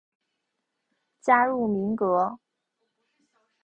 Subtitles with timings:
[1.21, 2.39] 加入民革。